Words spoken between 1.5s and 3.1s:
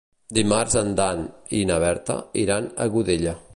i na Berta iran a